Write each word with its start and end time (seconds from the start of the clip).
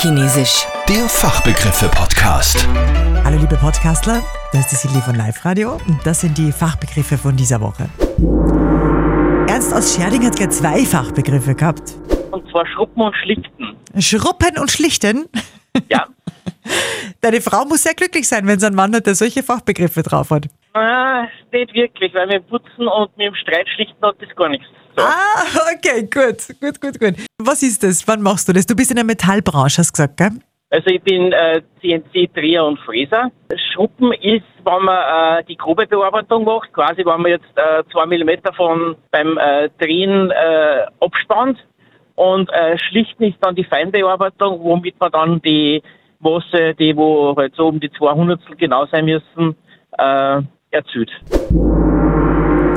Fachchinesisch. 0.00 0.66
Der 0.88 1.06
Fachbegriffe-Podcast. 1.10 2.66
Hallo 3.22 3.36
liebe 3.38 3.56
Podcastler, 3.56 4.22
das 4.50 4.72
ist 4.72 4.84
die 4.84 4.88
Silly 4.88 5.02
von 5.02 5.14
Live 5.14 5.44
Radio 5.44 5.72
und 5.72 5.98
das 6.04 6.22
sind 6.22 6.38
die 6.38 6.52
Fachbegriffe 6.52 7.18
von 7.18 7.36
dieser 7.36 7.60
Woche. 7.60 7.86
Ernst 9.46 9.74
aus 9.74 9.94
Scherding 9.94 10.24
hat 10.24 10.36
gleich 10.36 10.50
zwei 10.52 10.86
Fachbegriffe 10.86 11.54
gehabt. 11.54 11.96
Und 12.30 12.50
zwar 12.50 12.66
Schruppen 12.68 13.02
und 13.02 13.14
Schlichten. 13.14 13.76
Schruppen 13.98 14.58
und 14.58 14.70
Schlichten. 14.70 15.26
Ja. 15.90 16.06
Deine 17.20 17.42
Frau 17.42 17.66
muss 17.66 17.82
sehr 17.82 17.92
glücklich 17.92 18.26
sein, 18.26 18.46
wenn 18.46 18.58
sie 18.58 18.68
einen 18.68 18.76
Mann 18.76 18.96
hat, 18.96 19.04
der 19.04 19.14
solche 19.14 19.42
Fachbegriffe 19.42 20.02
drauf 20.02 20.30
hat. 20.30 20.46
Ah, 20.72 21.26
nicht 21.52 21.74
wirklich, 21.74 22.14
weil 22.14 22.26
mit 22.26 22.36
dem 22.36 22.44
Putzen 22.44 22.86
und 22.86 23.16
mit 23.16 23.26
dem 23.26 23.34
Streit 23.34 23.68
schlichten 23.68 24.04
hat 24.04 24.16
das 24.20 24.34
gar 24.36 24.48
nichts. 24.48 24.66
So. 24.96 25.02
Ah, 25.02 25.72
okay, 25.74 26.02
gut, 26.02 26.46
gut, 26.60 26.80
gut, 26.80 27.00
gut. 27.00 27.14
Was 27.38 27.62
ist 27.62 27.82
das? 27.82 28.06
Wann 28.06 28.22
machst 28.22 28.48
du 28.48 28.52
das? 28.52 28.66
Du 28.66 28.76
bist 28.76 28.90
in 28.90 28.96
der 28.96 29.04
Metallbranche, 29.04 29.78
hast 29.78 29.90
du 29.90 29.92
gesagt, 29.92 30.16
gell? 30.16 30.30
Also 30.72 30.88
ich 30.90 31.02
bin 31.02 31.32
äh, 31.32 31.62
CNC-Dreher 31.80 32.64
und 32.64 32.78
Fräser. 32.80 33.32
Schruppen 33.72 34.12
ist, 34.12 34.44
wenn 34.64 34.84
man 34.84 35.40
äh, 35.40 35.44
die 35.44 35.56
grobe 35.56 35.86
Bearbeitung 35.86 36.44
macht, 36.44 36.72
quasi 36.72 37.04
wenn 37.04 37.20
man 37.20 37.32
jetzt 37.32 37.56
äh, 37.56 37.82
zwei 37.90 38.06
Millimeter 38.06 38.52
von 38.52 38.94
beim 39.10 39.36
äh, 39.36 39.68
Drehen 39.80 40.30
äh, 40.30 40.86
abspannt. 41.00 41.58
Und 42.14 42.50
äh, 42.52 42.78
Schlichten 42.78 43.24
ist 43.24 43.38
dann 43.40 43.56
die 43.56 43.64
Feinbearbeitung, 43.64 44.60
womit 44.62 45.00
man 45.00 45.10
dann 45.10 45.42
die 45.42 45.82
Maße, 46.20 46.74
die 46.74 46.96
wo 46.96 47.34
halt 47.36 47.54
so 47.56 47.68
um 47.68 47.80
die 47.80 47.90
200 47.90 48.40
genau 48.58 48.86
sein 48.86 49.06
müssen, 49.06 49.56
äh, 49.98 50.42
erzielt. 50.70 51.10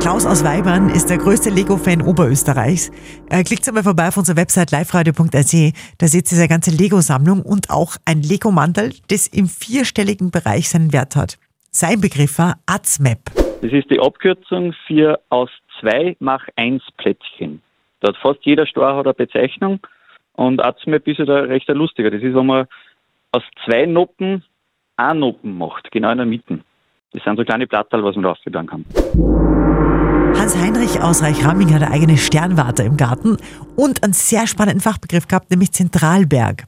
Klaus 0.00 0.26
aus 0.26 0.44
Weibern 0.44 0.88
ist 0.88 1.10
der 1.10 1.18
größte 1.18 1.48
Lego-Fan 1.48 2.02
Oberösterreichs. 2.02 2.90
Äh, 3.30 3.44
klickt 3.44 3.68
einmal 3.68 3.84
vorbei 3.84 4.08
auf 4.08 4.16
unserer 4.16 4.36
Website 4.36 4.72
liveradio.at. 4.72 5.74
Da 5.98 6.06
seht 6.08 6.32
ihr 6.32 6.36
seine 6.36 6.48
ganze 6.48 6.72
Lego-Sammlung 6.72 7.42
und 7.42 7.70
auch 7.70 7.96
ein 8.04 8.20
Lego-Mantel, 8.20 8.94
das 9.08 9.28
im 9.28 9.46
vierstelligen 9.46 10.32
Bereich 10.32 10.68
seinen 10.68 10.92
Wert 10.92 11.14
hat. 11.14 11.38
Sein 11.70 12.00
Begriff 12.00 12.38
war 12.38 12.58
AZMAP. 12.66 13.30
Das 13.62 13.72
ist 13.72 13.90
die 13.90 14.00
Abkürzung 14.00 14.74
für 14.88 15.20
aus 15.28 15.50
zwei 15.78 16.16
mach 16.18 16.48
eins 16.56 16.82
Plättchen. 16.96 17.62
Da 18.00 18.08
hat 18.08 18.16
fast 18.16 18.40
jeder 18.42 18.66
Store 18.66 18.96
hat 18.96 19.06
eine 19.06 19.14
Bezeichnung 19.14 19.78
und 20.32 20.60
AZMAP 20.60 21.06
ist 21.06 21.18
ja 21.18 21.26
da 21.26 21.36
recht 21.42 21.68
lustiger. 21.68 22.10
Das 22.10 22.22
ist, 22.22 22.34
wenn 22.34 22.46
man 22.46 22.66
aus 23.30 23.44
zwei 23.64 23.86
Noppen 23.86 24.42
eine 24.96 25.20
Noppen 25.20 25.56
macht, 25.56 25.92
genau 25.92 26.10
in 26.10 26.18
der 26.18 26.26
Mitte. 26.26 26.58
Das 27.12 27.22
sind 27.24 27.36
so 27.36 27.44
kleine 27.44 27.66
Platterl, 27.66 28.02
was 28.04 28.14
man 28.14 28.24
da 28.24 28.30
aufgetan 28.30 28.66
kann. 28.66 28.84
Hans-Heinrich 30.34 31.02
aus 31.02 31.22
Reichramming 31.22 31.74
hat 31.74 31.82
eine 31.82 31.92
eigene 31.92 32.16
Sternwarte 32.16 32.84
im 32.84 32.96
Garten 32.96 33.36
und 33.76 34.02
einen 34.02 34.14
sehr 34.14 34.46
spannenden 34.46 34.80
Fachbegriff 34.80 35.28
gehabt, 35.28 35.50
nämlich 35.50 35.72
Zentralberg. 35.72 36.64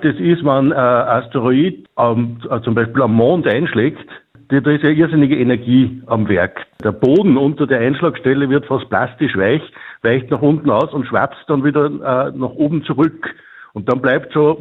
Das 0.00 0.14
ist, 0.14 0.44
wenn 0.44 0.72
ein 0.72 0.72
Asteroid 0.72 1.88
ähm, 1.98 2.38
zum 2.62 2.74
Beispiel 2.74 3.02
am 3.02 3.14
Mond 3.14 3.48
einschlägt, 3.48 4.08
da 4.50 4.60
da 4.60 4.70
ist 4.70 4.84
ja 4.84 4.90
irrsinnige 4.90 5.36
Energie 5.36 6.00
am 6.06 6.28
Werk. 6.28 6.66
Der 6.82 6.92
Boden 6.92 7.36
unter 7.36 7.66
der 7.66 7.80
Einschlagstelle 7.80 8.48
wird 8.48 8.66
fast 8.66 8.88
plastisch 8.88 9.36
weich, 9.36 9.62
weicht 10.02 10.30
nach 10.30 10.40
unten 10.40 10.70
aus 10.70 10.92
und 10.94 11.06
schwappt 11.06 11.36
dann 11.48 11.64
wieder 11.64 11.86
äh, 11.86 12.38
nach 12.38 12.50
oben 12.50 12.84
zurück. 12.84 13.34
Und 13.72 13.88
dann 13.88 14.00
bleibt 14.00 14.32
so 14.32 14.58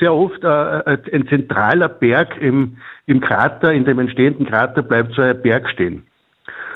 sehr 0.00 0.12
oft 0.12 0.42
äh, 0.42 0.98
ein 1.12 1.26
zentraler 1.28 1.88
Berg 1.88 2.40
im, 2.40 2.76
im 3.06 3.20
Krater, 3.20 3.72
in 3.72 3.84
dem 3.84 3.98
entstehenden 3.98 4.46
Krater 4.46 4.82
bleibt 4.82 5.14
so 5.14 5.22
ein 5.22 5.40
Berg 5.42 5.68
stehen. 5.70 6.04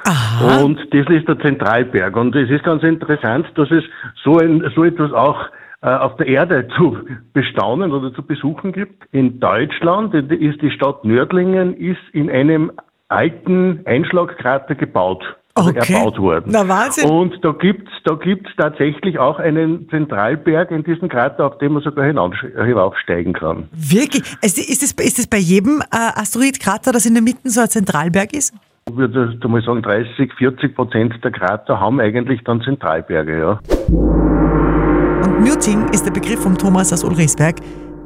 Aha. 0.04 0.62
Und 0.62 0.78
das 0.92 1.08
ist 1.08 1.28
der 1.28 1.38
Zentralberg. 1.38 2.16
Und 2.16 2.34
es 2.34 2.50
ist 2.50 2.64
ganz 2.64 2.82
interessant, 2.82 3.46
dass 3.54 3.70
es 3.70 3.84
so, 4.24 4.38
ein, 4.38 4.68
so 4.74 4.84
etwas 4.84 5.12
auch 5.12 5.46
äh, 5.82 5.88
auf 5.88 6.16
der 6.16 6.26
Erde 6.26 6.68
zu 6.76 6.98
bestaunen 7.32 7.92
oder 7.92 8.12
zu 8.12 8.22
besuchen 8.22 8.72
gibt. 8.72 9.04
In 9.12 9.40
Deutschland 9.40 10.14
ist 10.14 10.62
die 10.62 10.70
Stadt 10.70 11.04
Nördlingen 11.04 11.74
ist 11.74 12.00
in 12.12 12.30
einem 12.30 12.72
alten 13.08 13.80
Einschlagkrater 13.84 14.74
gebaut. 14.74 15.22
Also 15.54 15.68
Okay. 15.70 15.92
erbaut 15.92 16.18
worden. 16.18 16.44
Na, 16.46 16.66
Wahnsinn. 16.66 17.10
Und 17.10 17.34
da 17.44 17.52
gibt's 17.52 17.90
da 18.04 18.14
gibt's 18.14 18.50
tatsächlich 18.56 19.18
auch 19.18 19.38
einen 19.38 19.86
Zentralberg 19.90 20.70
in 20.70 20.82
diesem 20.82 21.08
Krater, 21.10 21.44
auf 21.46 21.58
dem 21.58 21.74
man 21.74 21.82
sogar 21.82 22.06
hinauf- 22.06 22.34
hinaufsteigen 22.64 23.34
kann. 23.34 23.68
Wirklich? 23.72 24.22
Also 24.42 24.60
ist 24.62 24.82
es 24.82 24.92
ist 24.92 25.30
bei 25.30 25.36
jedem 25.36 25.80
äh, 25.92 26.20
Asteroidkrater, 26.20 26.90
das 26.92 27.04
in 27.04 27.12
der 27.14 27.22
Mitte 27.22 27.40
so 27.50 27.60
ein 27.60 27.68
Zentralberg 27.68 28.32
ist? 28.32 28.54
Ich 28.88 28.96
würde 28.96 29.36
da 29.40 29.48
mal 29.48 29.62
sagen, 29.62 29.82
30, 29.82 30.32
40 30.38 30.74
Prozent 30.74 31.14
der 31.22 31.30
Krater 31.30 31.78
haben 31.78 32.00
eigentlich 32.00 32.40
dann 32.44 32.62
Zentralberge, 32.62 33.38
ja. 33.38 33.60
Und 33.88 35.40
Muting 35.40 35.88
ist 35.90 36.04
der 36.06 36.10
Begriff 36.12 36.42
vom 36.42 36.56
Thomas 36.58 36.92
aus 36.92 37.04
Ulrichsberg. 37.04 37.56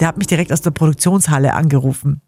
Der 0.01 0.09
hat 0.09 0.19
mich 0.19 0.27
direkt 0.27 0.53
aus 0.53 0.61
der 0.61 0.73
Produktionshalle 0.73 1.55
angerufen. 1.55 2.21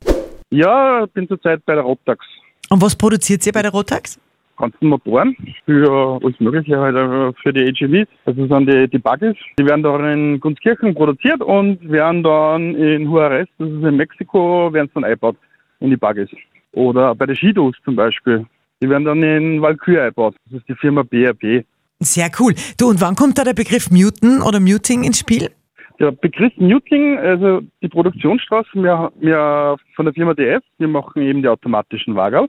Ja, 0.50 1.04
ich 1.04 1.12
bin 1.12 1.28
zurzeit 1.28 1.64
bei 1.66 1.74
der 1.74 1.82
Rotax. 1.84 2.24
Und 2.70 2.80
was 2.80 2.96
produziert 2.96 3.44
ihr 3.46 3.52
bei 3.52 3.60
der 3.62 3.72
Rotax? 3.72 4.18
Ganzen 4.58 4.88
Motoren 4.88 5.36
für 5.64 6.20
alles 6.22 6.38
Mögliche, 6.40 6.78
halt 6.78 6.96
äh, 6.96 7.32
für 7.42 7.52
die 7.52 7.68
AGVs. 7.68 8.08
Das 8.24 8.36
sind 8.36 8.66
die, 8.66 8.88
die 8.88 8.98
Buggies. 8.98 9.36
Die 9.58 9.64
werden 9.64 9.82
dann 9.82 10.04
in 10.04 10.40
Gunskirchen 10.40 10.94
produziert 10.94 11.40
und 11.40 11.90
werden 11.90 12.22
dann 12.22 12.74
in 12.74 13.04
Juarez, 13.04 13.48
das 13.58 13.68
ist 13.68 13.84
in 13.84 13.96
Mexiko, 13.96 14.72
werden 14.72 14.90
dann 14.94 15.04
eingebaut 15.04 15.36
in 15.80 15.90
die 15.90 15.96
Buggies. 15.96 16.30
Oder 16.72 17.14
bei 17.14 17.26
den 17.26 17.36
Shidos 17.36 17.76
zum 17.84 17.96
Beispiel. 17.96 18.44
Die 18.82 18.88
werden 18.88 19.04
dann 19.04 19.22
in 19.22 19.62
Valkyrie 19.62 20.00
eingebaut. 20.00 20.34
Das 20.46 20.60
ist 20.60 20.68
die 20.68 20.74
Firma 20.74 21.02
BRP. 21.02 21.64
Sehr 22.00 22.30
cool. 22.38 22.54
Du, 22.78 22.88
und 22.88 23.00
wann 23.00 23.16
kommt 23.16 23.38
da 23.38 23.44
der 23.44 23.54
Begriff 23.54 23.90
Muten 23.90 24.40
oder 24.42 24.60
Muting 24.60 25.02
ins 25.02 25.18
Spiel? 25.18 25.50
Der 25.98 26.12
Begriff 26.12 26.52
Muting, 26.56 27.18
also 27.18 27.60
die 27.82 27.88
Produktionsstraße, 27.88 28.68
wir, 28.74 29.10
wir 29.18 29.76
von 29.96 30.04
der 30.04 30.14
Firma 30.14 30.34
DS, 30.34 30.62
wir 30.78 30.86
machen 30.86 31.22
eben 31.22 31.42
die 31.42 31.48
automatischen 31.48 32.14
Wagerl. 32.14 32.46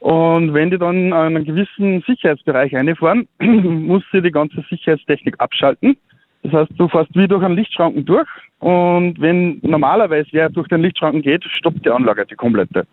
Und 0.00 0.54
wenn 0.54 0.70
die 0.70 0.78
dann 0.78 1.12
einen 1.12 1.44
gewissen 1.44 2.02
Sicherheitsbereich 2.06 2.76
einfahren, 2.76 3.28
muss 3.40 4.02
sie 4.12 4.22
die 4.22 4.30
ganze 4.30 4.62
Sicherheitstechnik 4.68 5.36
abschalten. 5.38 5.96
Das 6.42 6.52
heißt, 6.52 6.72
du 6.76 6.88
fährst 6.88 7.14
wie 7.14 7.26
durch 7.26 7.42
einen 7.42 7.56
Lichtschranken 7.56 8.04
durch 8.04 8.28
und 8.60 9.20
wenn 9.20 9.58
normalerweise 9.62 10.28
wer 10.32 10.48
durch 10.48 10.68
den 10.68 10.82
Lichtschranken 10.82 11.22
geht, 11.22 11.42
stoppt 11.44 11.84
die 11.84 11.90
Anlage, 11.90 12.24
die 12.26 12.36
komplette. 12.36 12.86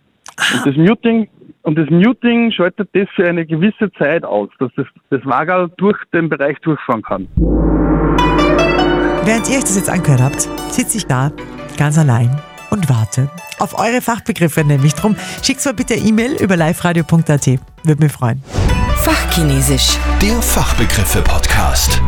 Und 0.55 0.65
das 0.65 0.75
Muting, 0.75 1.29
und 1.61 1.77
das 1.77 1.89
Muting 1.89 2.51
schaltet 2.51 2.89
das 2.93 3.07
für 3.15 3.27
eine 3.27 3.45
gewisse 3.45 3.91
Zeit 3.93 4.23
aus, 4.25 4.49
dass 4.59 4.71
das, 4.75 4.87
das 5.11 5.23
Wagerl 5.25 5.69
durch 5.77 5.97
den 6.13 6.29
Bereich 6.29 6.57
durchfahren 6.59 7.03
kann. 7.03 7.27
Während 9.25 9.49
ihr 9.49 9.57
euch 9.57 9.63
das 9.63 9.77
jetzt 9.77 9.89
angehört 9.89 10.21
habt, 10.21 10.41
sitze 10.71 10.97
ich 10.97 11.05
da, 11.05 11.31
ganz 11.77 11.97
allein 11.99 12.29
und 12.73 12.89
warte 12.89 13.29
auf 13.59 13.77
eure 13.77 14.01
Fachbegriffe 14.01 14.63
nämlich 14.65 14.95
drum. 14.95 15.15
Schickt 15.41 15.63
mal 15.63 15.73
bitte 15.73 15.93
E-Mail 15.93 16.33
über 16.41 16.57
liveradio.at. 16.57 17.47
Würde 17.83 18.03
mich 18.03 18.11
freuen. 18.11 18.43
Fachchinesisch. 19.03 19.97
Der 20.21 20.41
Fachbegriffe-Podcast. 20.41 22.01